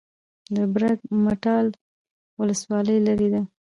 د 0.55 0.57
برګ 0.73 0.99
مټال 1.23 1.67
ولسوالۍ 2.39 2.97
لیرې 3.05 3.29
ده 3.33 3.41